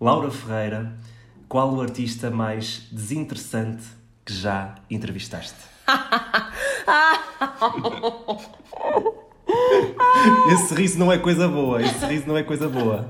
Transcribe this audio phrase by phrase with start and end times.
[0.00, 0.92] Laura Ferreira,
[1.48, 3.82] qual o artista mais desinteressante
[4.24, 5.56] que já entrevistaste?
[10.52, 13.08] Esse riso não é coisa boa, esse riso não é coisa boa.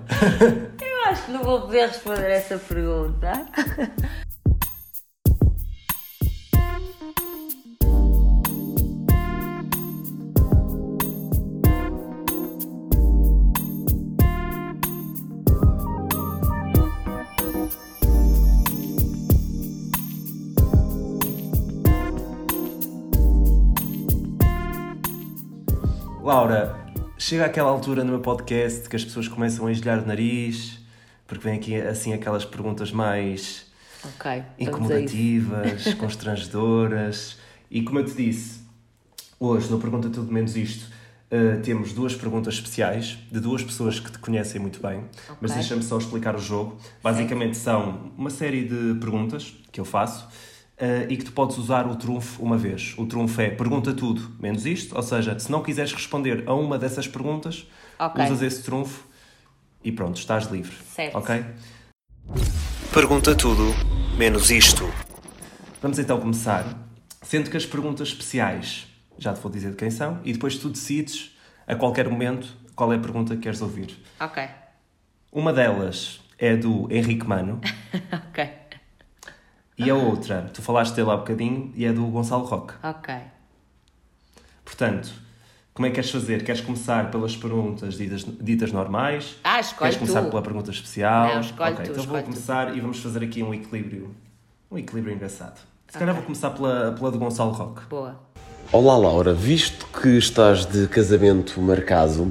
[0.80, 3.45] Eu acho que não vou poder responder essa pergunta.
[26.28, 26.77] Laura,
[27.16, 30.78] chega aquela altura no meu podcast que as pessoas começam a engelhar o nariz,
[31.27, 33.64] porque vem aqui assim aquelas perguntas mais
[34.05, 34.42] Ok.
[34.59, 37.38] incomodativas, constrangedoras.
[37.70, 38.60] E como eu te disse,
[39.41, 40.92] hoje no Pergunta Tudo Menos Isto,
[41.33, 45.05] uh, temos duas perguntas especiais de duas pessoas que te conhecem muito bem.
[45.41, 46.77] Mas deixa-me só explicar o jogo.
[47.02, 50.28] Basicamente são uma série de perguntas que eu faço.
[50.81, 52.95] Uh, e que tu podes usar o trunfo uma vez.
[52.97, 54.97] O trunfo é pergunta tudo, menos isto.
[54.97, 57.67] Ou seja, se não quiseres responder a uma dessas perguntas,
[57.98, 58.25] Ok.
[58.25, 59.05] usas esse trunfo
[59.84, 60.75] e pronto, estás livre.
[60.95, 61.19] Certo.
[61.19, 61.45] Ok?
[62.93, 63.75] Pergunta tudo,
[64.17, 64.84] menos isto.
[65.81, 66.65] Vamos então começar.
[67.23, 68.87] Sendo que as perguntas especiais
[69.19, 72.93] já te vou dizer de quem são e depois tu decides a qualquer momento qual
[72.93, 73.97] é a pergunta que queres ouvir.
[74.21, 74.43] Ok.
[75.33, 77.61] Uma delas é do Henrique Mano
[78.31, 78.49] Ok.
[79.79, 82.75] E a outra, tu falaste dele há bocadinho, e é do Gonçalo Roque.
[82.83, 83.15] Ok.
[84.65, 85.11] Portanto,
[85.73, 86.45] como é que queres fazer?
[86.45, 89.37] Queres começar pelas perguntas ditas, ditas normais?
[89.45, 90.31] Ah, escolhe Queres começar tu.
[90.31, 91.34] pela pergunta especial?
[91.34, 92.27] Não, escolhe Ok, tu, então vou escolhe tu.
[92.27, 94.15] começar e vamos fazer aqui um equilíbrio.
[94.71, 95.61] Um equilíbrio engraçado.
[95.89, 97.87] Se calhar vou começar pela, pela do Gonçalo Roque.
[97.89, 98.21] Boa.
[98.71, 102.31] Olá Laura, visto que estás de casamento marcado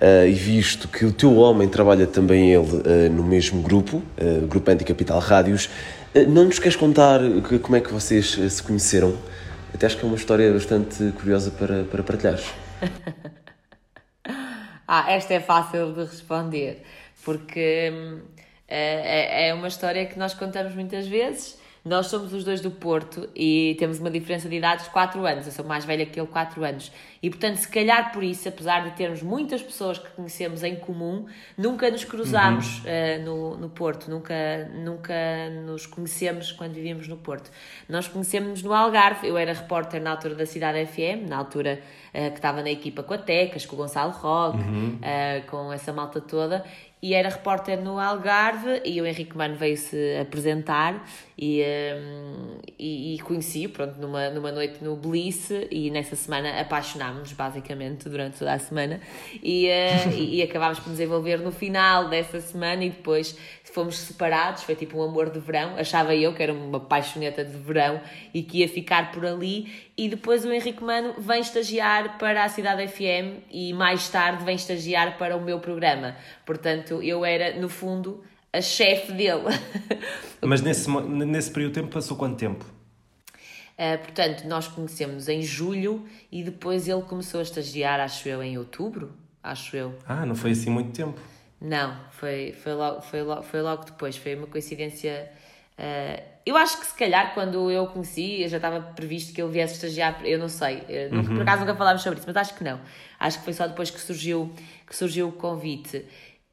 [0.00, 4.40] eh, e visto que o teu homem trabalha também ele eh, no mesmo grupo, eh,
[4.48, 5.68] Grupo Anticapital Rádios,
[6.24, 9.16] não nos queres contar que- como é que vocês eh, se conheceram?
[9.74, 12.44] Até acho que é uma história bastante curiosa para, para partilhares.
[14.88, 16.82] Ah, esta é fácil de responder,
[17.24, 18.20] porque hum,
[18.68, 21.58] é, é- é uma história que nós contamos muitas vezes.
[21.86, 25.46] Nós somos os dois do Porto e temos uma diferença de idades de 4 anos.
[25.46, 26.90] Eu sou mais velha que ele, 4 anos.
[27.22, 31.26] E, portanto, se calhar por isso, apesar de termos muitas pessoas que conhecemos em comum,
[31.56, 34.34] nunca nos cruzámos eh, no, no Porto, nunca,
[34.74, 35.14] nunca
[35.64, 37.52] nos conhecemos quando vivíamos no Porto.
[37.88, 39.28] Nós conhecemos-nos no Algarve.
[39.28, 41.80] Eu era repórter na altura da Cidade FM, na altura
[42.12, 44.58] eh, que estava na equipa com a Tecas, com o Gonçalo Roque,
[45.02, 46.64] eh, com essa malta toda.
[47.06, 51.06] E era repórter no Algarve e o Henrique Mano veio-se apresentar
[51.38, 57.32] e, hum, e, e conheci-o, pronto, numa, numa noite no Belice e nessa semana apaixonámos-nos
[57.34, 59.00] basicamente durante toda a semana.
[59.40, 63.38] E, eh, e, e acabámos por nos envolver no final dessa semana e depois
[63.76, 67.58] fomos separados, foi tipo um amor de verão, achava eu que era uma paixoneta de
[67.58, 68.00] verão
[68.32, 69.86] e que ia ficar por ali.
[69.98, 74.56] E depois o Henrique Mano vem estagiar para a Cidade FM e mais tarde vem
[74.56, 79.44] estagiar para o meu programa, portanto eu era no fundo a chefe dele.
[80.42, 82.64] Mas nesse, nesse período de tempo passou quanto tempo?
[83.78, 88.56] Uh, portanto, nós conhecemos em julho e depois ele começou a estagiar, acho eu, em
[88.56, 89.12] outubro,
[89.42, 89.94] acho eu.
[90.06, 91.20] Ah, não foi assim muito tempo.
[91.60, 95.30] Não, foi, foi, logo, foi, logo, foi logo depois, foi uma coincidência.
[95.78, 99.50] uh, eu acho que se calhar quando eu o conheci já estava previsto que ele
[99.50, 102.54] viesse estagiar, eu não sei, eu nunca- por acaso nunca falámos sobre isso, mas acho
[102.54, 102.80] que não.
[103.18, 104.54] Acho que foi só depois que surgiu,
[104.86, 106.04] que surgiu o convite.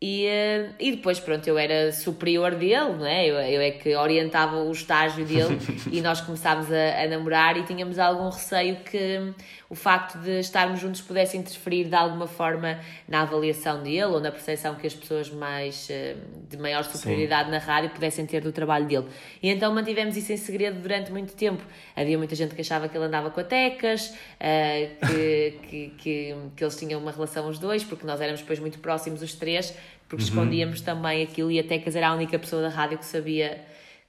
[0.05, 3.25] E, eh, e depois, pronto, eu era superior dele, não é?
[3.25, 5.57] Eu, eu é que orientava o estágio dele
[5.89, 9.33] e nós começámos a, a namorar e tínhamos algum receio que
[9.73, 14.31] o facto de estarmos juntos pudesse interferir de alguma forma na avaliação dele ou na
[14.31, 16.15] percepção que as pessoas mais eh,
[16.47, 19.07] de maior superioridade na rádio pudessem ter do trabalho dele.
[19.41, 21.63] E então mantivemos isso em segredo durante muito tempo.
[21.95, 26.35] Havia muita gente que achava que ele andava com a Tecas, eh, que, que, que,
[26.55, 29.75] que eles tinham uma relação os dois, porque nós éramos depois muito próximos os três,
[30.07, 33.59] porque escondíamos também aquilo e a Tecas era a única pessoa da rádio que sabia,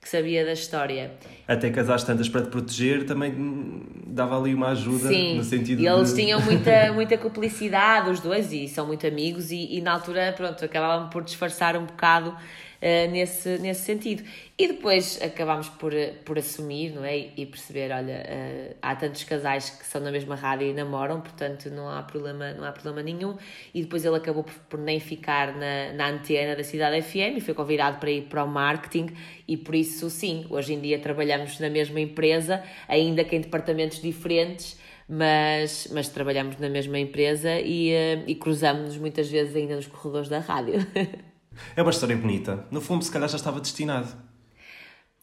[0.05, 1.13] que sabia da história.
[1.49, 5.81] Até que as tantas para te proteger também dava ali uma ajuda Sim, no sentido
[5.81, 6.23] e eles de...
[6.23, 10.63] tinham muita, muita cumplicidade, os dois, e são muito amigos, e, e na altura, pronto,
[10.63, 12.37] acabavam por disfarçar um bocado
[12.85, 14.23] eh, nesse, nesse sentido.
[14.59, 17.31] E depois acabámos por, eh, por assumir, não é?
[17.35, 21.71] E perceber, olha, eh, há tantos casais que são na mesma rádio e namoram, portanto
[21.71, 23.39] não há problema, não há problema nenhum.
[23.73, 27.41] E depois ele acabou por, por nem ficar na, na antena da Cidade FM e
[27.41, 29.17] foi convidado para ir para o marketing
[29.49, 34.03] e por isso sim, hoje em dia trabalhamos na mesma empresa, ainda que em departamentos
[34.03, 34.79] diferentes,
[35.09, 37.93] mas, mas trabalhamos na mesma empresa e,
[38.27, 40.75] e cruzamos-nos muitas vezes ainda nos corredores da rádio.
[41.77, 42.67] É uma história bonita.
[42.71, 44.09] No fundo, se calhar já estava destinado.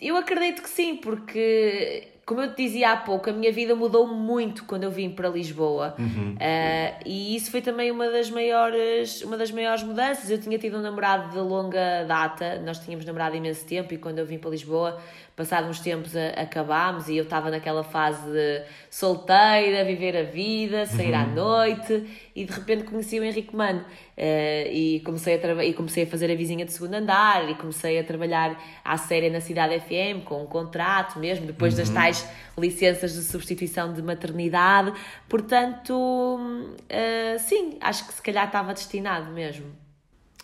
[0.02, 4.08] Eu acredito que sim, porque, como eu te dizia há pouco, a minha vida mudou
[4.08, 5.94] muito quando eu vim para Lisboa.
[6.00, 6.34] Uhum.
[6.34, 10.32] Uh, e isso foi também uma das, maiores, uma das maiores mudanças.
[10.32, 14.18] Eu tinha tido um namorado de longa data, nós tínhamos namorado imenso tempo, e quando
[14.18, 15.00] eu vim para Lisboa,
[15.42, 18.62] passados uns tempos a, acabámos, e eu estava naquela fase de
[18.92, 22.06] solteira, viver a vida, sair à noite,
[22.36, 23.80] e de repente conheci o Henrique Mano.
[23.80, 27.98] Uh, e, comecei a e comecei a fazer a vizinha de segundo andar e comecei
[27.98, 28.56] a trabalhar
[28.86, 33.92] à séria na Cidade FM com um contrato mesmo, depois das tais licenças de substituição
[33.92, 34.94] de maternidade.
[35.28, 39.66] Portanto, uh, sim, acho que se calhar estava destinado mesmo.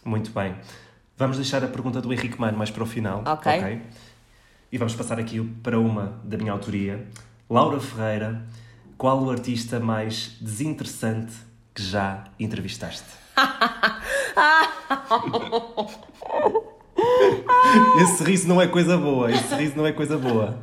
[0.04, 0.56] Muito bem.
[1.16, 3.24] Vamos deixar a pergunta do Henrique Mano mais para o final.
[3.28, 3.82] Ok.
[4.72, 7.08] E vamos passar aqui para uma da minha autoria.
[7.50, 8.44] Laura Ferreira,
[8.98, 11.34] qual o artista mais desinteressante
[11.74, 13.06] que já entrevistaste?
[18.02, 19.32] Esse sorriso não é coisa boa.
[19.32, 20.60] Esse sorriso não é coisa boa.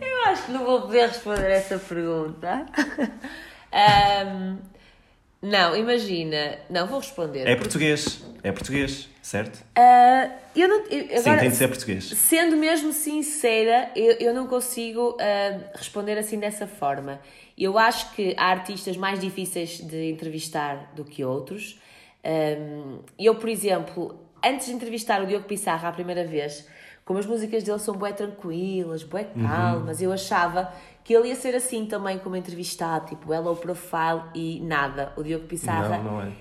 [0.00, 2.64] Eu acho que não vou poder responder essa pergunta.
[3.70, 4.56] Ahm,
[5.40, 6.58] não, imagina.
[6.68, 7.46] Não, vou responder.
[7.46, 8.22] É português.
[8.42, 9.64] É português, certo?
[9.74, 12.04] Ah, eu não, eu- Sim, agora, tem de ser português.
[12.04, 17.20] Sendo mesmo sincera, eu, eu não consigo ah, responder assim dessa forma.
[17.56, 21.80] Eu acho que há artistas mais difíceis de entrevistar do que outros.
[22.24, 26.66] Ahm, eu, por exemplo, antes de entrevistar o Diogo Pissarra a primeira vez,
[27.04, 30.72] como as músicas dele são bué tranquilas, bué calmas, eu achava
[31.08, 35.10] que ele ia ser assim também como entrevistado, tipo hello profile e nada.
[35.16, 36.32] O Diogo Pissarra Não, não é.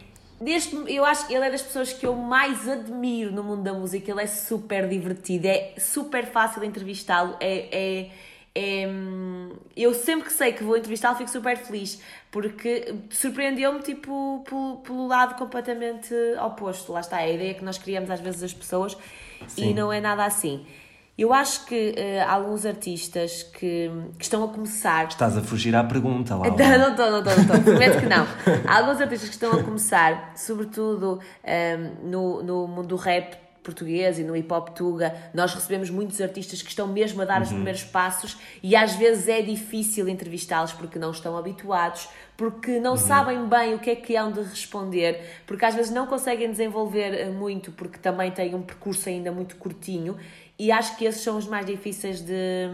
[0.42, 3.72] Deste, eu acho que ele é das pessoas que eu mais admiro no mundo da
[3.72, 4.12] música.
[4.12, 7.38] Ele é super divertido, é super fácil entrevistá-lo.
[7.40, 8.12] É, é,
[8.54, 14.44] é, hum, eu sempre que sei que vou entrevistá-lo fico super feliz porque surpreendeu-me tipo
[14.50, 16.14] pelo, pelo lado completamente
[16.46, 16.92] oposto.
[16.92, 18.98] Lá está, é a ideia que nós criamos às vezes as pessoas
[19.42, 19.74] e Sim.
[19.74, 20.66] não é nada assim.
[21.18, 25.84] Eu acho que há alguns artistas que, que estão a começar Estás a fugir à
[25.84, 26.52] pergunta, Laura.
[26.78, 27.62] não, estou, não estou, não estou.
[27.62, 28.28] Prometo que não.
[28.68, 34.18] Há alguns artistas que estão a começar, sobretudo ehm, no, no mundo do rap português
[34.18, 37.50] e no hip hop tuga, nós recebemos muitos artistas que estão mesmo a dar os
[37.50, 43.46] primeiros passos e às vezes é difícil entrevistá-los porque não estão habituados, porque não sabem
[43.46, 47.30] bem o que é que hão de responder, porque às vezes não conseguem desenvolver eh,
[47.30, 50.16] muito porque também têm um percurso ainda muito curtinho
[50.60, 52.70] e acho que esses são os mais difíceis de,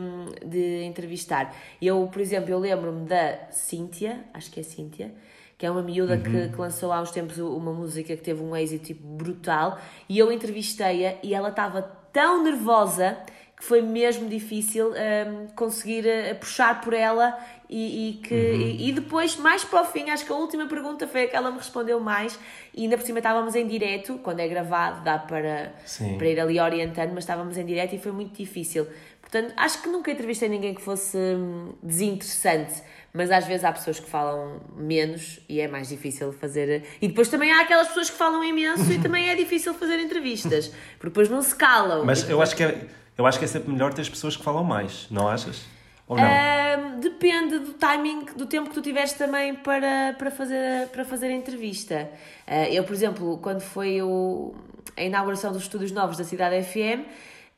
[0.45, 1.55] de entrevistar.
[1.81, 5.13] Eu, por exemplo, eu lembro-me da Cíntia, acho que é Cíntia,
[5.57, 8.55] que é uma miúda que, que lançou há uns tempos uma música que teve um
[8.55, 11.81] êxito tipo, brutal, e eu entrevistei-a e ela estava
[12.11, 13.17] tão nervosa
[13.57, 17.37] que foi mesmo difícil hum, conseguir eh, puxar por ela
[17.69, 21.07] e, e que e, e depois, mais para o fim, acho que a última pergunta
[21.07, 22.37] foi a que ela me respondeu mais
[22.73, 26.17] e ainda por cima estávamos em direto, quando é gravado dá para, Sim.
[26.17, 28.87] para ir ali orientando, mas estávamos em direto e foi muito difícil.
[29.21, 33.99] Portanto, acho que nunca entrevistei ninguém que fosse hum, desinteressante, mas às vezes há pessoas
[33.99, 36.83] que falam menos e é mais difícil fazer.
[37.01, 40.67] E depois também há aquelas pessoas que falam imenso e também é difícil fazer entrevistas,
[40.99, 42.05] porque depois não se calam.
[42.05, 42.85] Mas E eu acho, que é,
[43.17, 45.65] eu acho que é sempre melhor ter as pessoas que falam mais, não achas?
[46.07, 46.99] Ou não?
[46.99, 51.31] Depende do timing, do tempo que tu tiveres também para, para, fazer, para fazer a
[51.31, 52.09] entrevista.
[52.45, 54.53] Ah, eu, por exemplo, quando foi o,
[54.97, 57.05] a inauguração dos estúdios novos da Cidade FM,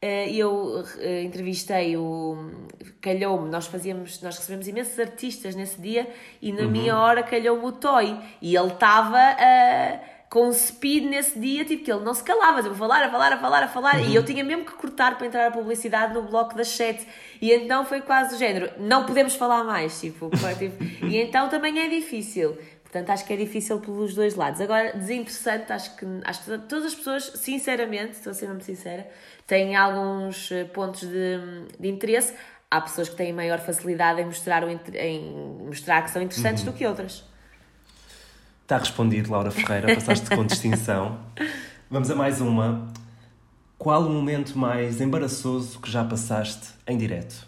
[0.01, 2.51] ah, eu ah, entrevistei o.
[3.01, 6.07] Calhou-me, nós fazíamos, nós recebemos imensos artistas nesse dia
[6.41, 9.17] e na minha hora calhou-me o Toy e ele estava.
[9.17, 13.09] ah, com speed nesse dia, tipo, que ele não se calava, eu a falar, a
[13.09, 16.13] falar, a falar, a falar, e eu tinha mesmo que cortar para entrar a publicidade
[16.13, 17.07] no bloco das sete,
[17.41, 21.79] e então foi quase do género, não podemos falar mais, tipo, tipo, e então também
[21.79, 24.59] é difícil, portanto acho que é difícil pelos dois lados.
[24.59, 29.07] Agora, desinteressante, acho que, acho que todas as pessoas, sinceramente, estou a ser mesmo sincera,
[29.47, 31.39] têm alguns eh, pontos de,
[31.79, 32.33] de interesse,
[32.69, 35.21] há pessoas que têm maior facilidade em mostrar, o, em
[35.65, 37.23] mostrar que são interessantes do que outras.
[38.65, 41.19] Está respondido, Laura Ferreira, passaste com distinção.
[41.87, 42.91] Vamos a mais uma.
[43.77, 47.45] Qual o momento mais embaraçoso que já passaste em direto?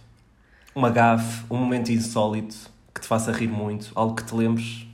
[0.75, 2.55] Uma gafe, um momento insólito
[2.93, 4.85] que te faça rir muito, algo que te lembres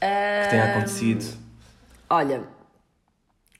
[0.00, 1.38] que tenha acontecido.
[2.10, 2.42] Olha,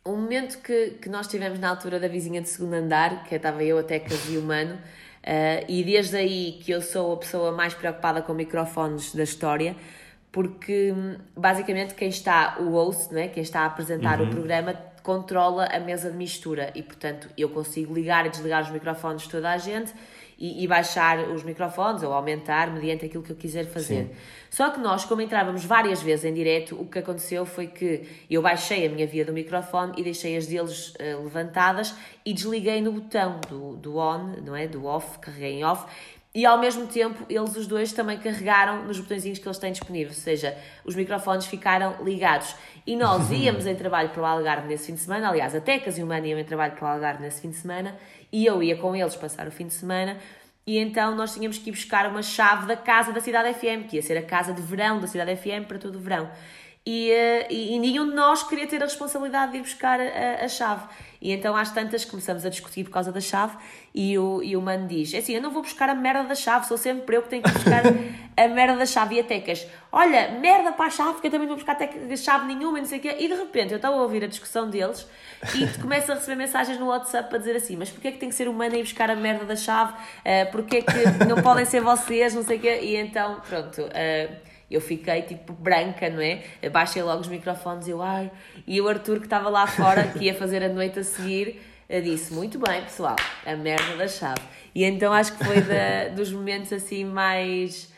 [0.04, 3.62] o momento que, que nós tivemos na altura da vizinha de segundo andar, que estava
[3.62, 4.76] eu até que vi o mano,
[5.22, 9.76] eh, e desde aí que eu sou a pessoa mais preocupada com microfones da história,
[10.30, 15.66] porque hum, basicamente quem está, o host, né, quem está a apresentar o programa, controla
[15.66, 19.50] a mesa de mistura e, portanto, eu consigo ligar e desligar os microfones de toda
[19.50, 19.92] a gente
[20.38, 24.04] e, e baixar os microfones ou aumentar mediante aquilo que eu quiser fazer.
[24.04, 24.10] Sim.
[24.50, 28.40] Só que nós, como entrávamos várias vezes em direto, o que aconteceu foi que eu
[28.40, 31.94] baixei a minha via do microfone e deixei as deles eh, levantadas
[32.24, 34.66] e desliguei no botão do, do on, não é?
[34.66, 35.86] Do off, carreguei em off.
[36.34, 40.18] E ao mesmo tempo, eles os dois também carregaram nos botõezinhos que eles têm disponíveis,
[40.18, 42.54] ou seja, os microfones ficaram ligados.
[42.86, 45.98] E nós íamos em trabalho para o Algarve nesse fim de semana, aliás, a Tecas
[45.98, 47.96] e o Mano iam em trabalho para o Algarve nesse fim de semana,
[48.30, 50.18] e eu ia com eles passar o fim de semana,
[50.66, 53.96] e então nós tínhamos que ir buscar uma chave da casa da Cidade FM, que
[53.96, 56.30] ia ser a casa de verão da Cidade FM para todo o verão.
[56.90, 60.42] E, eh, e, e nenhum de nós queria ter a responsabilidade de ir buscar a,
[60.42, 60.86] a chave.
[61.20, 63.58] E então às tantas começamos a discutir por causa da chave
[63.94, 66.34] e o, e o mano diz, é assim, eu não vou buscar a merda da
[66.34, 67.82] chave, sou sempre eu que tenho que buscar
[68.38, 69.16] a merda da chave.
[69.16, 72.16] E a Tecas, olha, merda para a chave, que eu também não vou buscar teca-
[72.16, 73.16] chave nenhuma e não sei o quê.
[73.18, 75.06] E de repente eu estava a ouvir a discussão deles
[75.56, 78.30] e começo a receber mensagens no WhatsApp para dizer assim, mas porquê é que tem
[78.30, 79.92] que ser o mano a ir buscar a merda da chave?
[79.92, 82.80] Uh, porquê é que não podem ser vocês, não sei o quê?
[82.80, 83.82] E então, pronto...
[83.82, 86.42] Uh, eu fiquei tipo branca, não é?
[86.70, 88.30] Baixei logo os microfones e eu, ai.
[88.66, 91.60] E o Arthur, que estava lá fora, que ia fazer a noite a seguir,
[92.02, 94.42] disse: Muito bem, pessoal, a merda da chave.
[94.74, 97.90] E então acho que foi da, dos momentos assim mais.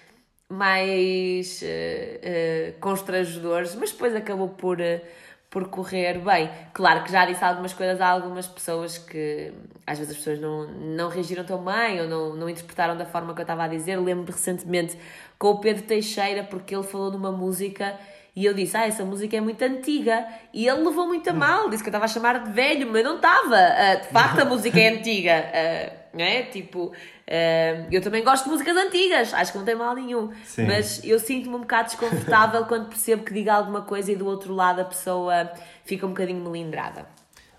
[0.49, 1.61] mais.
[1.62, 4.81] eh, eh, constrangedores, mas depois acabou por.
[4.81, 5.03] eh,
[5.50, 6.49] por correr bem.
[6.73, 9.52] Claro que já disse algumas coisas a algumas pessoas que
[9.85, 13.35] às vezes as pessoas não, não reagiram tão bem ou não, não interpretaram da forma
[13.35, 13.97] que eu estava a dizer.
[13.97, 14.97] Lembro-me recentemente
[15.37, 17.99] com o Pedro Teixeira, porque ele falou numa música
[18.37, 20.25] e eu disse: Ah, essa música é muito antiga.
[20.54, 23.02] E ele levou muito a mal, disse que eu estava a chamar de velho, mas
[23.02, 23.57] não estava.
[23.57, 25.50] Ah, de facto, a música é antiga.
[25.52, 26.43] Ah, não é?
[26.43, 26.93] Tipo,
[27.31, 30.33] ah, eu também gosto de músicas antigas, acho que não tem mal nenhum.
[30.45, 30.67] Sim.
[30.67, 34.52] Mas eu sinto-me um bocado desconfortável quando percebo que diga alguma coisa e do outro
[34.55, 35.50] lado a pessoa
[35.85, 37.07] fica um bocadinho melindrada.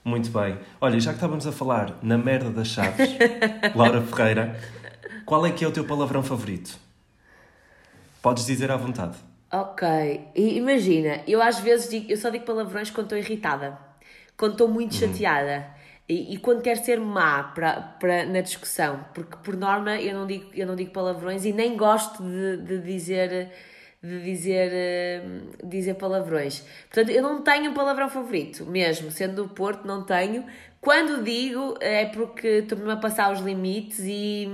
[0.04, 0.58] Muito bem.
[0.80, 3.10] Olha, já que estávamos a falar na merda das chaves,
[3.76, 4.60] Laura Ferreira,
[5.26, 6.78] qual é que é o teu palavrão favorito?
[8.22, 9.18] Podes dizer à vontade.
[9.54, 9.86] Ok,
[10.34, 13.78] e imagina, eu às vezes digo, eu só digo palavrões quando estou irritada,
[14.38, 15.68] quando estou muito chateada
[16.08, 20.28] e, e quando quero ser má para, para, na discussão, porque por norma eu não
[20.28, 23.50] digo, eu não digo palavrões e nem gosto de, de dizer
[24.04, 25.22] de dizer, eh,
[25.64, 26.64] dizer palavrões.
[26.90, 30.44] Portanto, eu não tenho um palavrão favorito, mesmo sendo do Porto, não tenho.
[30.82, 34.50] Quando digo é porque estou mesmo a passar os limites e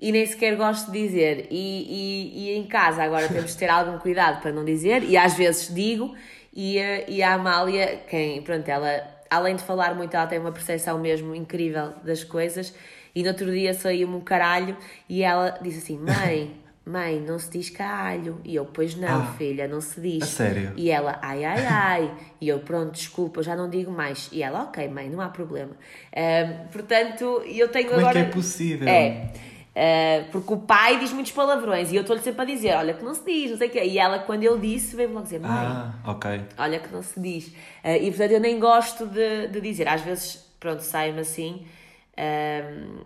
[0.00, 1.46] e nem sequer gosto de dizer.
[1.50, 5.14] E, e, e em casa agora temos de ter algum cuidado para não dizer, e
[5.16, 6.14] às vezes digo,
[6.54, 10.52] e, a- e a Amália, quem, pronto, ela, além de falar muito, ela tem uma
[10.52, 12.74] percepção mesmo incrível das coisas,
[13.14, 14.76] e no outro dia saiu-me um caralho,
[15.08, 16.56] e ela disse assim, mãe...
[16.82, 18.40] Mãe, não se diz caralho.
[18.42, 20.22] E eu, pois não, Ah, filha, não se diz.
[20.22, 20.72] a sério?
[20.76, 22.14] E ela, ai, ai, ai.
[22.40, 24.28] E eu, pronto, desculpa, já não digo mais.
[24.32, 25.72] E ela, ok, mãe, não há problema.
[26.16, 28.18] Ahm, portanto, eu tenho Como é que agora.
[28.20, 28.88] é possível?
[28.88, 29.30] É.
[29.70, 33.04] Uh, porque o pai diz muitos palavrões e eu estou-lhe sempre a dizer: Olha, que
[33.04, 33.84] não se diz, não sei o quê.
[33.84, 36.40] E ela, quando eu disse, veio-me logo dizer: Mãe, Ah, ok.
[36.58, 37.46] olha que não se diz.
[37.84, 39.86] Uh, e portanto eu nem gosto de, de dizer.
[39.86, 41.64] Às vezes, pronto, sai-me assim,
[42.18, 43.04] um,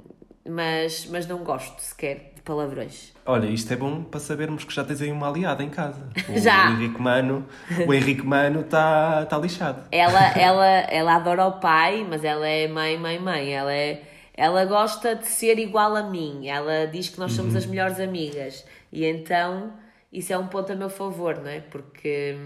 [0.50, 3.12] mas, mas não gosto sequer de palavrões.
[3.26, 6.08] Olha, isto é bom para sabermos que já tens aí uma aliada em casa.
[6.28, 6.70] O Já.
[6.70, 7.46] Henrique Mano,
[7.86, 9.82] o Henrique Mano está tá lixado.
[9.92, 13.50] Ela, ela, ela adora o pai, mas ela é mãe, mãe, mãe.
[13.50, 14.02] Ela, é,
[14.36, 16.48] ela gosta de ser igual a mim.
[16.48, 18.64] Ela diz que nós somos as melhores amigas.
[18.92, 19.72] E então
[20.12, 21.60] isso é um ponto a meu favor, não é?
[21.60, 22.36] Porque,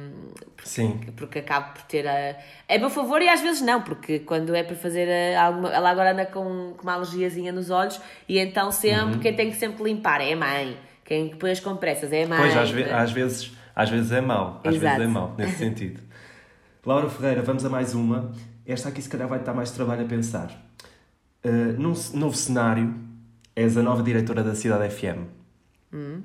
[0.65, 1.01] Sim.
[1.17, 2.13] porque acabo por ter a.
[2.69, 5.71] É a meu favor e às vezes não, porque quando é para fazer a- alguma.
[5.71, 9.21] Ela agora anda com, com uma alergiazinha nos olhos e então sempre Uhum.
[9.21, 10.77] quem tem que sempre limpar é a mãe.
[11.05, 12.39] Quem põe as compressas é a mãe.
[12.39, 14.61] Pois, às, ve- às vezes, às vezes é mau.
[14.65, 14.97] Às Exato.
[14.97, 16.01] vezes é mau, nesse sentido.
[16.85, 18.33] Laura Ferreira, vamos a mais uma.
[18.67, 20.51] Esta aqui se calhar vai dar mais trabalho a pensar.
[21.49, 22.95] Uh, num novo cenário,
[23.57, 25.25] és a nova diretora da Cidade FM.
[25.93, 26.23] Hum.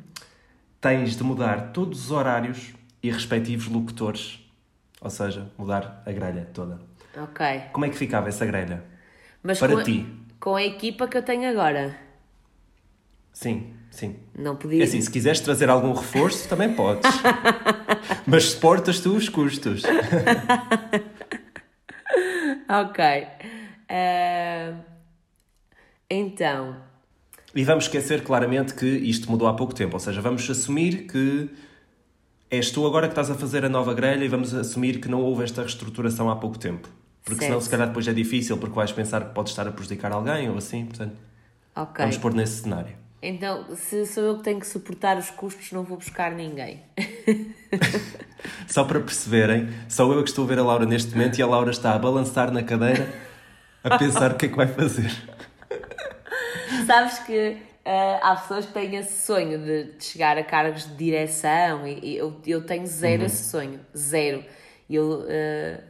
[0.82, 4.40] Tens de mudar todos os horários e respectivos locutores.
[5.00, 6.80] Ou seja, mudar a grelha toda.
[7.16, 7.46] Ok.
[7.72, 8.84] Como é que ficava essa grelha?
[9.42, 10.06] Mas Para com, a- ti.
[10.40, 11.96] com a equipa que eu tenho agora.
[13.32, 14.18] Sim, sim.
[14.38, 14.84] Não É podia.
[14.84, 17.10] assim, se quiseres trazer algum reforço, também podes.
[18.28, 19.84] Mas suportas tu os custos.
[22.70, 23.00] Ok.
[23.90, 24.74] Ah,
[26.14, 26.76] então,
[27.56, 31.50] E vamos esquecer claramente que isto mudou há pouco tempo, ou seja, vamos assumir que
[32.50, 35.22] és tu agora que estás a fazer a nova grelha e vamos assumir que não
[35.22, 36.88] houve esta reestruturação há pouco tempo.
[37.24, 37.64] Porque senão, Certo.
[37.64, 40.58] se calhar, depois é difícil porque vais pensar que podes estar a prejudicar alguém ou
[40.58, 41.16] assim, portanto,
[41.76, 42.04] ok.
[42.04, 42.96] vamos pôr nesse cenário.
[43.22, 46.82] Então, se sou eu que tenho que suportar os custos, não vou buscar ninguém.
[48.68, 51.48] Só para perceberem, só eu que estou a ver a Laura neste momento e a
[51.48, 53.08] Laura está a balançar na cadeira
[53.84, 55.12] a pensar o que é que vai fazer.
[56.86, 60.96] Sabes que uh, há pessoas que têm esse sonho de, de chegar a cargos de
[60.96, 63.26] direção e, e eu, eu tenho zero uhum.
[63.26, 63.80] esse sonho.
[63.96, 64.44] Zero.
[64.90, 65.84] Eu, uh,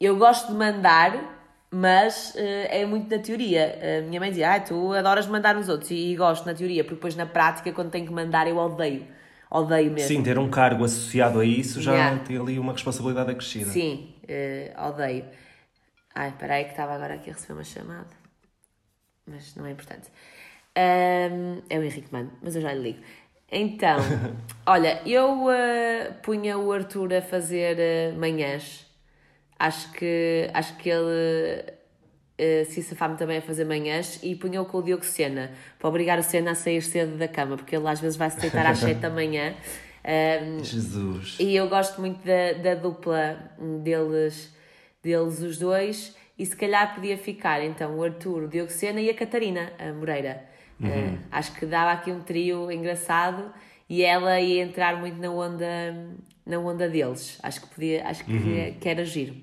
[0.00, 1.38] eu gosto de mandar,
[1.70, 3.98] mas uh, é muito na teoria.
[3.98, 6.84] A minha mãe dizia, ah, tu adoras mandar nos outros e, e gosto na teoria,
[6.84, 9.06] porque depois na prática, quando tenho que mandar, eu odeio.
[9.50, 10.08] Odeio mesmo.
[10.08, 12.18] Sim, ter um cargo associado a isso já yeah.
[12.18, 13.70] tem ali uma responsabilidade acrescida.
[13.70, 14.14] Sim,
[14.76, 15.24] odeio.
[16.14, 18.17] Ai, peraí que estava agora aqui a receber uma chamada.
[19.28, 20.08] Mas não é importante.
[20.76, 23.00] Um, é o Henrique Mano, mas eu já lhe ligo.
[23.50, 23.98] Então,
[24.66, 28.86] olha, eu uh, punha o Arthur a fazer uh, manhãs.
[29.58, 31.64] Acho que, acho que ele
[32.38, 36.18] uh, se safava também a fazer manhãs e punha-o com o Diogo Sena, para obrigar
[36.18, 38.78] o Sena a sair cedo da cama, porque ele às vezes vai se deitar às
[38.78, 39.54] 7 da manhã.
[40.08, 41.36] Um, Jesus!
[41.38, 44.54] E eu gosto muito da, da dupla deles
[45.02, 49.10] deles os dois, e se calhar podia ficar então o Arthur, o Diogo Sena e
[49.10, 50.44] a Catarina a Moreira.
[50.80, 50.88] Uhum.
[50.88, 53.52] Uh, acho que dava aqui um trio engraçado
[53.88, 55.66] e ela ia entrar muito na onda,
[56.46, 57.38] na onda deles.
[57.42, 58.74] Acho que podia, acho que, uhum.
[58.80, 59.34] que era giro.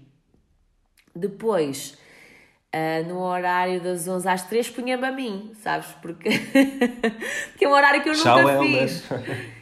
[1.14, 1.98] Depois,
[2.74, 5.88] uh, no horário das 11 às 3, punha-me a mim, sabes?
[6.02, 6.30] Porque,
[7.52, 9.04] porque é um horário que eu nunca Tchau, fiz.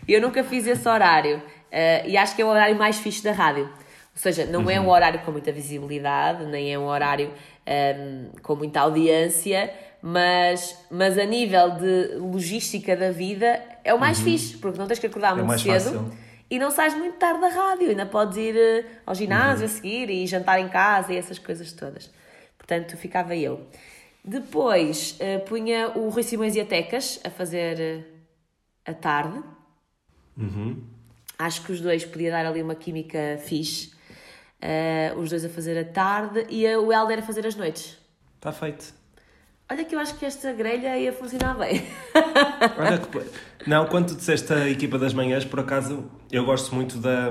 [0.07, 1.37] Eu nunca fiz esse horário.
[1.37, 3.67] Uh, e acho que é o horário mais fixe da rádio.
[4.15, 4.69] Ou seja, não uhum.
[4.69, 4.89] é um uhum.
[4.89, 7.31] horário com muita visibilidade, nem é um horário
[7.67, 14.19] um, com muita audiência, mas, mas a nível de logística da vida é o mais
[14.19, 14.25] uhum.
[14.25, 16.11] fixe, porque não tens que acordar é muito cedo fácil.
[16.49, 19.71] e não sais muito tarde da rádio, ainda podes ir uh, ao ginásio uhum.
[19.71, 22.11] a seguir e jantar em casa e essas coisas todas.
[22.55, 23.65] Portanto, ficava eu.
[24.23, 29.41] Depois uh, punha o Rui Simões e a Tecas a fazer uh, a tarde.
[30.37, 30.83] Uhum.
[31.39, 33.93] Acho que os dois podia dar ali uma química fixe
[34.63, 37.97] uh, os dois a fazer a tarde e o Helder a fazer as noites.
[38.37, 38.93] Está feito.
[39.69, 41.83] Olha que eu acho que esta grelha ia funcionar bem.
[42.77, 43.69] Olha que...
[43.69, 47.29] Não, quando tu disseste a equipa das manhãs, por acaso, eu gosto muito da,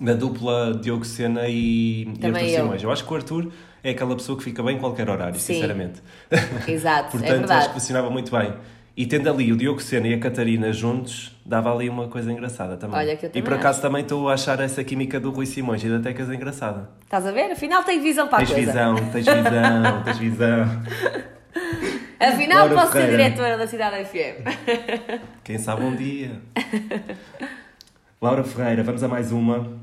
[0.00, 2.48] da dupla Diogo Sena e, e Arthur eu.
[2.48, 2.82] Simões.
[2.82, 3.52] Eu acho que o Arthur
[3.82, 5.54] é aquela pessoa que fica bem em qualquer horário, Sim.
[5.54, 6.00] sinceramente.
[6.66, 7.52] Exato, é Portanto, é verdade.
[7.52, 8.54] acho que funcionava muito bem.
[8.96, 12.78] E tendo ali o Diogo Sena e a Catarina juntos, dava ali uma coisa engraçada
[12.78, 12.96] também.
[12.96, 13.82] Olha, que eu também E por acaso acho.
[13.82, 16.88] também estou a achar essa química do Rui Simões e da Tecas engraçada.
[17.04, 17.52] Estás a ver?
[17.52, 18.70] Afinal tem visão para tens a coisa.
[18.72, 20.82] Visão, tens visão, tens visão.
[22.18, 25.20] Afinal posso ser diretora da Cidade FM.
[25.44, 26.40] Quem sabe um dia.
[28.18, 29.76] Laura Ferreira, vamos a mais uma.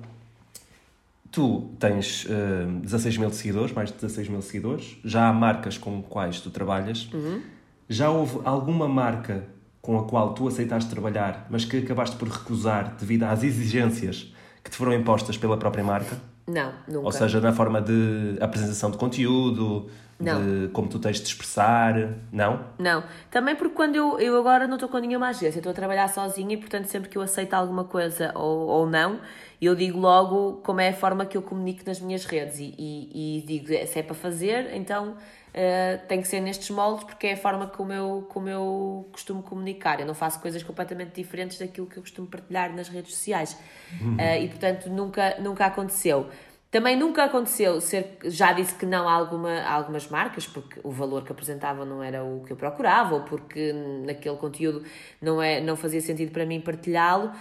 [1.31, 4.97] Tu tens uh, eh, 16 mil seguidores, mais de 16 mil seguidores.
[5.05, 7.07] Já há marcas com quais tu trabalhas.
[7.13, 7.52] Uhum
[7.93, 9.45] já houve alguma marca
[9.81, 14.71] com a qual tu aceitaste trabalhar, mas que acabaste por recusar devido às exigências que
[14.71, 16.17] te foram impostas pela própria marca?
[16.47, 17.05] Não, nunca.
[17.05, 20.41] Ou seja, na forma de apresentação de conteúdo, não.
[20.41, 21.95] de como tu tens de expressar,
[22.31, 22.65] não?
[22.77, 23.03] Não.
[23.29, 26.53] Também porque quando eu, eu agora não estou com nenhuma agência, estou a trabalhar sozinha
[26.53, 29.19] e, portanto, sempre que eu aceito alguma coisa ou, ou não,
[29.61, 33.39] eu digo logo como é a forma que eu comunico nas minhas redes e, e,
[33.39, 35.15] e digo se é para fazer, então
[35.53, 39.43] uh, tem que ser nestes moldes porque é a forma como eu, como eu costumo
[39.43, 39.99] comunicar.
[39.99, 43.57] Eu não faço coisas completamente diferentes daquilo que eu costumo partilhar nas redes sociais.
[44.01, 44.15] Uhum.
[44.15, 46.29] Uh, e portanto nunca, nunca aconteceu.
[46.73, 50.89] Também nunca aconteceu ser, já disse que não a, alguma, a algumas marcas, porque o
[50.89, 53.71] valor que apresentavam não era o que eu procurava, ou porque
[54.03, 54.83] naquele conteúdo
[55.21, 57.31] não, é, não fazia sentido para mim partilhá-lo,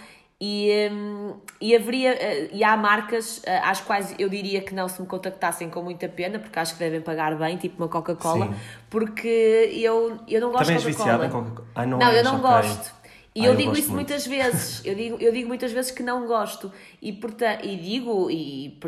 [0.45, 4.89] e, um, e haveria uh, e há marcas uh, às quais eu diria que não
[4.89, 8.53] se me contactassem com muita pena porque acho que devem pagar bem tipo uma Coca-Cola
[8.91, 11.29] porque eu, eu não gosto de Coca-Cola.
[11.29, 12.93] Coca não, não eu não gosto.
[13.37, 14.11] E ah, eu, eu digo isso muito.
[14.11, 14.83] muitas vezes.
[14.85, 16.71] Eu digo, eu digo muitas vezes que não gosto.
[17.01, 18.79] E, portanto, e digo e,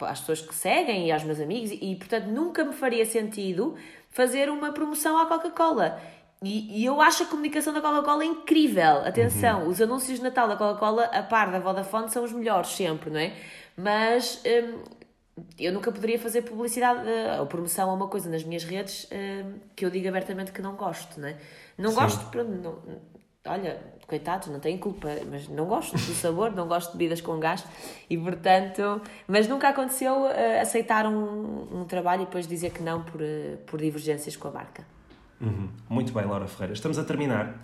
[0.00, 3.76] às pessoas que seguem e aos meus amigos e portanto nunca me faria sentido
[4.10, 6.00] fazer uma promoção à Coca-Cola
[6.42, 8.98] e, e, eu acho a comunicação da Coca-Cola incrível.
[9.06, 9.68] Atenção, uhum.
[9.68, 13.18] os anúncios de Natal da Coca-Cola, a par da Vodafone, são os melhores sempre, não
[13.18, 13.32] é?
[13.74, 14.82] Mas hum,
[15.58, 19.60] eu nunca poderia fazer publicidade uh, ou promoção a uma coisa nas minhas redes uh,
[19.74, 21.36] que eu diga abertamente que não gosto, não é?
[21.78, 21.96] Não Sim.
[21.96, 22.78] gosto, pronto, não,
[23.46, 27.38] olha, coitados, não têm culpa, mas não gosto do sabor, não gosto de bebidas com
[27.40, 27.64] gás
[28.10, 33.02] e portanto, mas nunca aconteceu uh, aceitar um, um trabalho e depois dizer que não
[33.02, 33.20] por,
[33.66, 34.95] por divergências com a marca.
[35.40, 35.68] Uhum.
[35.88, 36.72] Muito bem, Laura Ferreira.
[36.72, 37.62] Estamos a terminar.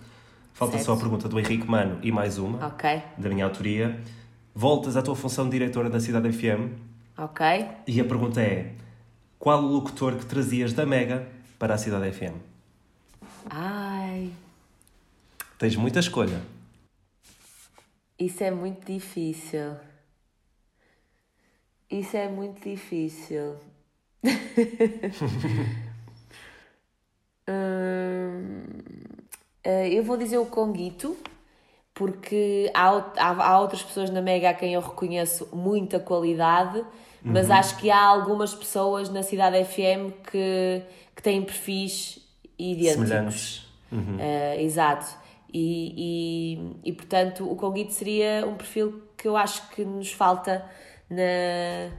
[0.53, 0.85] Falta certo.
[0.85, 3.01] só a pergunta do Henrique Mano e mais uma, okay.
[3.17, 3.99] da minha autoria.
[4.53, 6.77] Voltas à tua função de diretora da Cidade FM.
[7.17, 7.45] Ok.
[7.87, 8.73] E a pergunta é:
[9.39, 12.35] qual o locutor que trazias da Mega para a Cidade FM?
[13.49, 14.31] Ai.
[15.57, 16.41] Tens muita escolha.
[18.19, 19.75] Isso é muito difícil.
[21.89, 23.55] Isso é muito difícil.
[27.49, 28.63] Hum,
[29.63, 31.17] eh, eu vou dizer o Conguito,
[31.93, 36.83] porque há, há, há outras pessoas na Mega a quem eu reconheço muita qualidade,
[37.23, 40.81] mas acho que há algumas pessoas na Cidade FM que,
[41.15, 42.19] que têm perfis
[42.59, 43.07] idênticos.
[43.07, 43.57] Semelhantes.
[43.91, 45.15] Uh, exato.
[45.53, 50.65] E, e, e portanto o Conguito seria um perfil que eu acho que nos falta
[51.09, 51.91] na,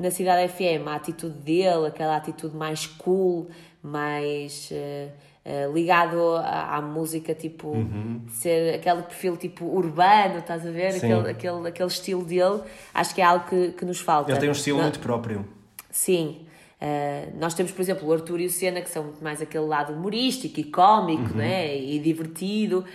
[0.00, 0.88] na Cidade FM.
[0.88, 3.48] A atitude dele, aquela atitude mais cool,
[3.82, 5.10] mais uh,
[5.68, 7.74] uh, ligado à, à, música, tipo,
[8.30, 10.92] ser aquele perfil tipo urbano, estás a ver?
[10.92, 11.12] Sim.
[11.12, 12.62] Aquele, aquele, aquele estilo dele,
[12.94, 14.32] acho que é algo que, que nos falta.
[14.32, 15.46] Ele tem um estilo Não- muito próprio.
[15.90, 16.46] Sim.
[16.80, 19.66] Uh, nós temos, por exemplo, o Arthur e o Senna, que são muito mais aquele
[19.66, 21.76] lado humorístico e cómico, né?
[21.76, 22.86] e divertido.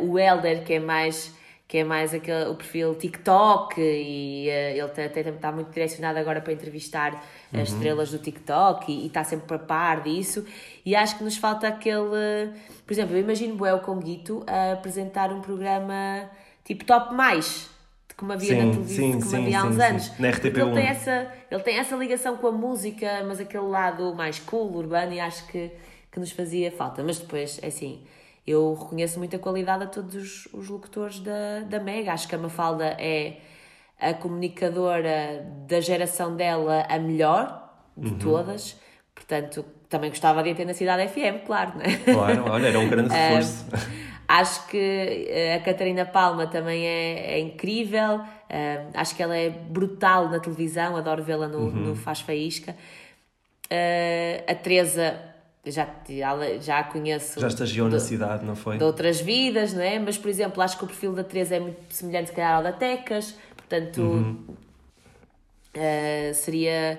[0.00, 1.34] O Helder, que é mais
[1.68, 6.40] que é mais aquele, o perfil TikTok e uh, ele até está muito direcionado agora
[6.40, 10.44] para entrevistar as estrelas do TikTok e, está sempre para par disso
[10.84, 12.52] e acho que nos falta aquele
[12.86, 16.30] por exemplo, eu imagino o Conguito a apresentar um programa
[16.64, 17.68] tipo Top Mais
[18.16, 19.82] como havia Sim, na televisão, sim, como sim, havia há uns sim.
[19.82, 20.60] anos Na Porque RTP1.
[20.60, 24.74] ele tem essa ele tem essa ligação com a música, mas aquele lado mais cool,
[24.74, 25.70] urbano, e acho que,
[26.10, 27.04] que nos fazia falta.
[27.04, 28.02] Mas depois, é assim,
[28.46, 32.12] eu reconheço muita qualidade a todos os, os locutores da, da Mega.
[32.12, 33.38] Acho que a Mafalda é
[34.00, 37.64] a comunicadora da geração dela a melhor
[37.96, 38.18] de Uhum.
[38.18, 38.76] todas.
[39.14, 41.96] Portanto, também gostava de a ter na Cidade FM, claro, não é?
[41.96, 43.64] Claro, olha, era um grande reforço.
[44.28, 48.20] Acho que eh, a Catarina Palma também é, é incrível,
[48.92, 52.76] acho que ela é brutal na televisão, adoro vê-la no, no Faz Faísca.
[53.70, 55.16] Eh, a Teresa,
[55.70, 58.78] já, já, já a conheço Já estagiou de, na cidade, não foi?
[58.78, 59.98] de outras vidas, não é?
[59.98, 62.62] Mas, por exemplo, acho que o perfil da Teresa é muito semelhante, se calhar, ao
[62.62, 64.36] da Tecas, portanto,
[65.74, 66.98] eh, seria.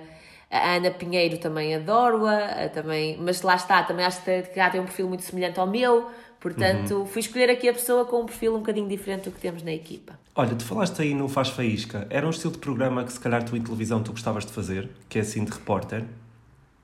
[0.49, 4.80] A Ana Pinheiro também adoro-a, eh, também, mas lá está, também acho que ela tem
[4.80, 8.56] um perfil muito semelhante ao meu, portanto, fui escolher aqui a pessoa com um perfil
[8.56, 10.17] um bocadinho diferente do que temos na equipa.
[10.34, 12.08] Olha, tu falaste aí no Faz Faísca.
[12.10, 14.89] Era um estilo de programa que se calhar tu em televisão tu gostavas de fazer,
[15.10, 16.06] que é assim de repórter.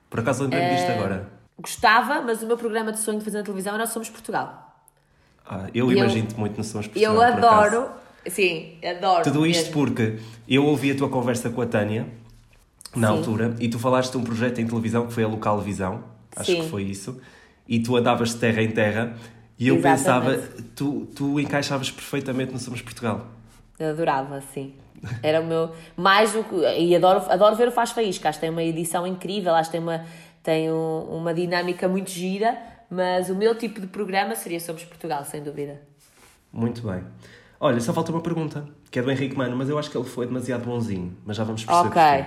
[0.10, 1.30] Por acaso lembrei-me disto Eh, agora.
[1.60, 4.74] Gostava, mas o meu programa de sonho de fazer na televisão era Somos Portugal.
[5.46, 7.89] Ah, eu imagino-te muito no Sons Portugal, eu adoro,
[8.28, 9.24] sim, adoro.
[9.24, 9.74] Tudo isto mesmo.
[9.74, 12.08] porque eu ouvi a tua conversa com a Tânia,
[12.96, 13.18] na Sim.
[13.18, 16.04] altura, e tu falaste de um projeto em televisão que foi a Local Visão,
[16.36, 16.62] acho Sim.
[16.62, 17.20] que foi isso,
[17.68, 19.16] e tu andavas de terra em terra,
[19.60, 20.42] e eu Exatamente.
[20.42, 23.28] pensava, tu, tu encaixavas perfeitamente no Somos Portugal.
[23.78, 24.74] Eu adorava, sim.
[25.22, 25.72] Era o meu.
[25.98, 26.56] Mais do que.
[26.80, 28.30] E adoro, adoro ver o Faz Faísca.
[28.30, 30.06] Acho que tem uma edição incrível, acho que tem uma,
[30.43, 32.58] tem um- uma dinâmica muito gira.
[32.89, 35.82] Mas o meu tipo de programa seria Somos Portugal, sem dúvida.
[36.51, 37.03] Muito bem.
[37.60, 40.08] Olha, só falta uma pergunta, que é do Henrique Mano, mas eu acho que ele
[40.08, 42.01] foi demasiado bonzinho, mas já vamos perceber Ok.
[42.01, 42.25] porquê.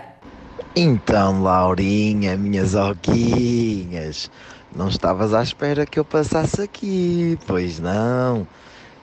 [0.75, 4.31] Então, Laurinha, minhas oquinhas,
[4.75, 8.47] não estavas à espera que eu passasse aqui, pois não.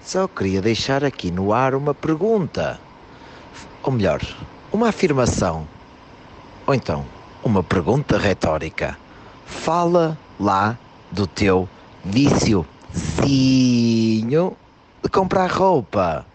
[0.02, 2.80] Só queria deixar aqui no ar uma pergunta.
[3.84, 4.19] Ou melhor,
[4.71, 5.65] uma afirmação.
[6.67, 7.06] Ou então,
[7.43, 8.97] uma pergunta retórica.
[9.54, 10.78] Fala lá
[11.10, 11.70] do teu
[12.04, 12.66] viciozinho
[15.02, 16.26] de comprar roupa.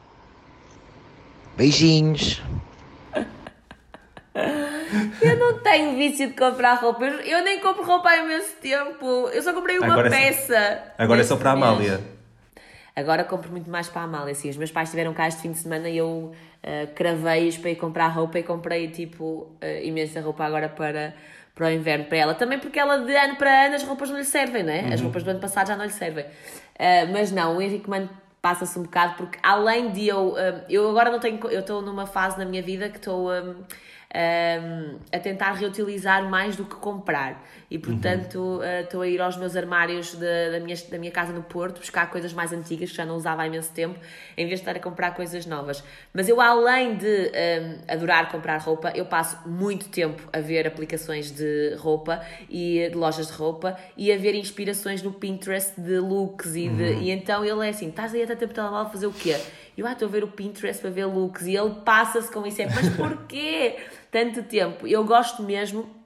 [1.57, 2.42] Beijinhos.
[5.20, 7.04] Eu não tenho vício de comprar roupa.
[7.04, 9.28] Eu, nem compro roupa há imenso tempo.
[9.28, 10.83] Eu só comprei uma Agora é só- peça.
[10.96, 11.66] Agora é só para a mês.
[11.68, 12.00] Amália.
[12.96, 14.48] Agora compro muito mais para a Amália, assim.
[14.48, 17.76] Os meus pais tiveram cá este fim de semana e eu uh, cravei-os para ir
[17.76, 21.14] comprar roupa e comprei, tipo, uh, imensa roupa agora para,
[21.58, 22.34] para o inverno para ela.
[22.34, 24.94] Também porque ela, de ano para ano, as roupas não lhe servem, não é?
[24.94, 26.24] As roupas do ano passado já não lhe servem.
[26.24, 28.08] Uh, mas não, o Henrique Mano
[28.40, 30.34] passa-se um bocado porque, além de eu...
[30.34, 31.36] um, eu agora não tenho...
[31.48, 33.32] Eu estou numa fase na minha vida que estou...
[33.32, 33.56] um,
[34.14, 37.44] um, a tentar reutilizar mais do que comprar.
[37.70, 41.32] E portanto uh, estou a ir aos meus armários da, da, minha, da minha casa
[41.32, 43.98] no Porto buscar coisas mais antigas que já não usava há imenso tempo
[44.36, 45.84] em vez de estar a comprar coisas novas.
[46.14, 51.30] Mas eu além de um, adorar comprar roupa eu passo muito tempo a ver aplicações
[51.30, 56.54] de roupa e de lojas de roupa e a ver inspirações no Pinterest de looks
[56.54, 59.06] e, de, e então ele é assim, estás aí a tanto tempo telemóvel a fazer
[59.06, 59.36] o quê?
[59.76, 61.46] Eu ah, estou a ver o Pinterest para ver looks.
[61.46, 63.76] E ele passa-se com isso, é, mas porquê
[64.10, 64.86] tanto tempo?
[64.86, 65.98] Eu gosto mesmo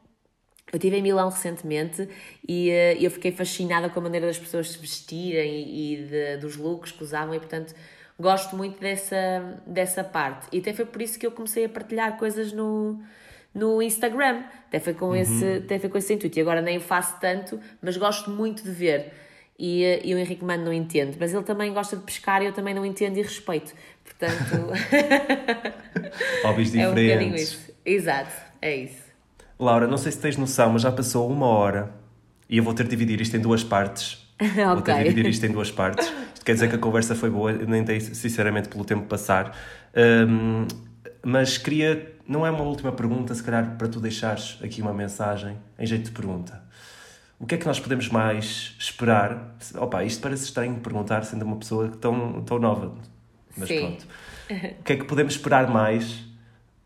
[0.73, 2.09] eu estive em Milão recentemente
[2.49, 6.37] e uh, eu fiquei fascinada com a maneira das pessoas se vestirem e, e de,
[6.39, 7.75] dos looks que usavam e, portanto,
[8.19, 10.49] gosto muito dessa, dessa parte.
[10.51, 12.99] E até foi por isso que eu comecei a partilhar coisas no,
[13.55, 14.45] no Instagram.
[14.67, 16.39] Até foi, com esse, até foi com esse intuito.
[16.39, 19.13] E agora nem o faço tanto, mas gosto muito de ver.
[19.59, 22.47] E, eh, e o Henrique Mano não entende, mas ele também gosta de pescar e
[22.47, 23.73] eu também não entendo e respeito.
[24.05, 24.73] Portanto,
[26.45, 27.43] Hobbies é um bocadinho diferentes.
[27.43, 27.73] isso.
[27.85, 29.03] Exato, é isso.
[29.59, 31.93] Laura, não sei se tens noção, mas já passou uma hora
[32.49, 34.21] e eu vou ter de dividir isto em duas partes.
[34.43, 36.13] Vou ter de dividir isto em duas partes.
[36.35, 39.57] Isto quer dizer que a conversa foi boa, nem dei sinceramente pelo tempo passar.
[39.97, 40.67] Hum,
[41.25, 45.57] mas queria, não é uma última pergunta, se calhar para tu deixares aqui uma mensagem
[45.79, 46.61] em jeito de pergunta.
[47.43, 49.57] O que é que nós podemos mais esperar?
[49.75, 52.95] Opa, isto parece estranho perguntar sendo uma pessoa tão, tão nova.
[53.57, 53.81] Mas Sim.
[53.81, 54.07] pronto.
[54.79, 56.25] O que é que podemos esperar mais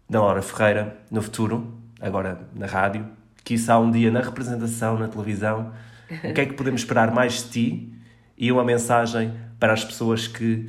[0.08, 3.06] da Laura Ferreira no futuro, agora na rádio,
[3.44, 5.74] quiçá um dia na representação, na televisão?
[6.24, 7.92] O que é que podemos esperar mais de ti?
[8.38, 10.66] E uma mensagem para as pessoas que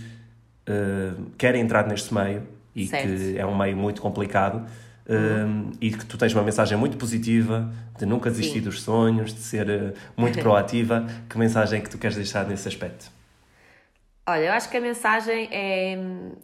[0.65, 2.43] eh, querem entrar neste meio
[2.75, 3.07] e Certo.
[3.07, 4.67] que é um meio muito complicado
[5.07, 5.45] eh,
[5.81, 8.65] e que tu tens uma mensagem muito positiva de nunca desistir Sim.
[8.65, 11.05] dos sonhos, de ser eh, muito proativa.
[11.29, 13.11] Que mensagem é que tu queres deixar nesse aspecto?
[14.29, 15.97] Olha, eu acho que a mensagem é,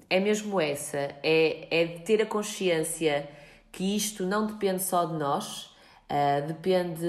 [0.09, 3.27] é mesmo essa: é, é de ter a consciência
[3.71, 5.75] que isto não depende só de nós,
[6.09, 7.01] ah, depende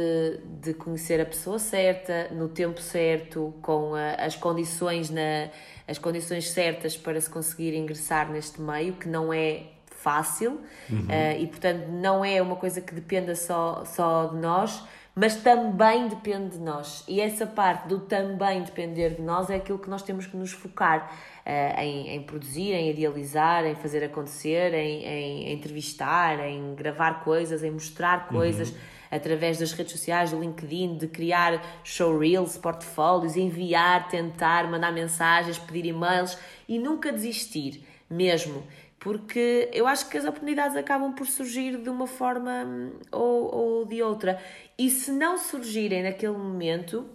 [0.63, 5.49] de conhecer a pessoa certa, no tempo certo, com a- as condições na,
[5.87, 9.65] as condições certas para se conseguir ingressar neste meio, que não é
[10.05, 10.61] fácil
[11.09, 16.09] ah, e portanto não é uma coisa que dependa só, só de nós, mas também
[16.09, 17.05] depende de nós.
[17.09, 20.53] E essa parte do também depender de nós é aquilo que nós temos que nos
[20.53, 21.11] focar
[21.47, 27.63] ah, em, em produzir, em idealizar, em fazer acontecer, em, em entrevistar, em gravar coisas,
[27.63, 28.75] em mostrar coisas
[29.15, 35.87] através das redes sociais, do LinkedIn, de criar showreels, portfólios, enviar, tentar, mandar mensagens, pedir
[35.87, 36.37] e-mails
[36.69, 38.65] e nunca desistir, mesmo.
[39.05, 43.85] Porque eu acho que as oportunidades acabam por surgir de uma forma hum, ou, ou
[43.85, 44.41] de outra.
[44.79, 47.07] E se não surgirem naquele momento,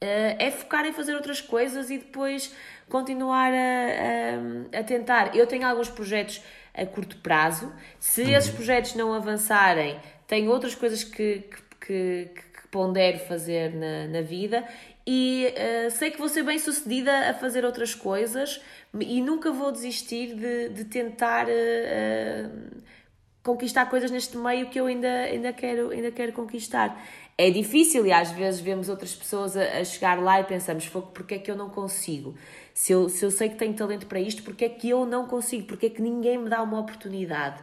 [0.00, 2.54] eh, é focar em fazer outras coisas e depois
[2.88, 5.34] continuar a, a, a tentar.
[5.34, 6.40] Eu tenho alguns projetos
[6.72, 7.72] a curto prazo.
[7.98, 14.06] Se esses projetos não avançarem, tenho outras coisas que, que, que, que pondero fazer na,
[14.06, 14.64] na vida
[15.06, 18.60] e eh, sei que vou ser bem sucedida a fazer outras coisas
[18.98, 21.46] e nunca vou desistir de, de tentar.
[21.48, 22.48] eh,
[23.42, 26.98] conquistar coisas neste meio que eu ainda, ainda, quero, ainda quero conquistar.
[27.36, 31.08] É difícil e às vezes vemos outras pessoas a, a chegar lá e pensamos, "Fogo,
[31.12, 32.34] porque é que eu não consigo?
[32.72, 35.26] Se eu, se eu sei que tenho talento para isto, porque é que eu não
[35.26, 35.66] consigo?
[35.66, 37.62] Porque é que ninguém me dá uma oportunidade?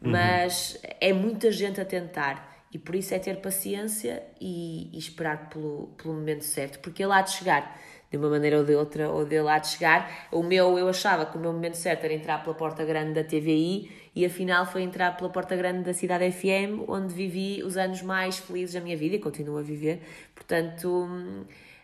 [0.00, 5.48] Mas é muita gente a tentar e por isso é ter paciência e, e esperar
[5.48, 9.08] pelo, pelo momento certo, porque ele há de chegar de uma maneira ou de outra,
[9.08, 10.28] ou dele há de chegar.
[10.30, 13.24] O meu, eu achava que o meu momento certo era entrar pela porta grande da
[13.24, 18.02] TVI e afinal foi entrar pela porta grande da Cidade FM, onde vivi os anos
[18.02, 20.02] mais felizes da minha vida e continuo a viver.
[20.34, 21.08] Portanto,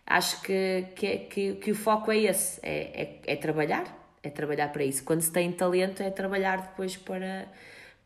[0.06, 3.84] acho que, que, que, que o foco é esse: é, é, é trabalhar,
[4.22, 5.02] é trabalhar para isso.
[5.04, 7.46] Quando se tem talento, é trabalhar depois para,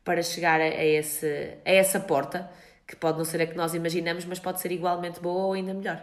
[0.04, 2.48] para chegar a, esse, a essa porta,
[2.86, 5.74] que pode não ser a que nós imaginamos, mas pode ser igualmente boa ou ainda
[5.74, 6.00] melhor.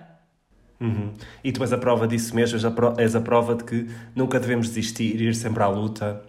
[0.79, 1.13] Uhum.
[1.43, 2.57] E tu és a prova disso mesmo,
[2.97, 6.21] és a, prova de que nunca devemos desistir, ir sempre à luta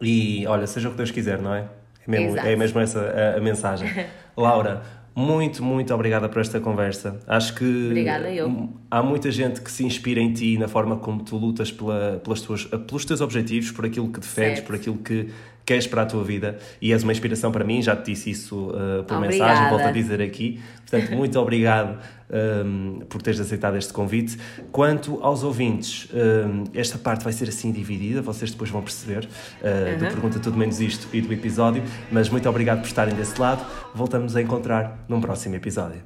[0.00, 1.60] e olha, seja o que Deus quiser, não é?
[2.06, 2.48] É mesmo, Exato.
[2.48, 3.88] é mesmo essa a, a mensagem.
[4.36, 4.82] Laura,
[5.14, 7.20] muito, muito obrigada por esta conversa.
[7.26, 8.68] Acho que Obrigada, eu.
[8.90, 12.40] há muita gente que se inspira em ti na forma como tu lutas pela, pelas
[12.40, 14.66] tuas, pelos teus objetivos, por aquilo que defendes, Certo.
[14.66, 15.28] por aquilo que
[15.68, 18.70] queres para a tua vida e és uma inspiração para mim, já te disse isso
[18.70, 19.28] uh, por Obrigada.
[19.28, 20.58] mensagem, volto a dizer aqui.
[20.88, 21.98] Portanto, muito obrigado
[22.64, 24.38] um, por teres aceitado este convite.
[24.72, 29.28] Quanto aos ouvintes, um, esta parte vai ser assim dividida, vocês depois vão perceber
[29.60, 33.38] uh, do Pergunta Tudo Menos Isto e do episódio, mas muito obrigado por estarem desse
[33.38, 33.62] lado.
[33.94, 36.00] Voltamos a encontrar num próximo episódio.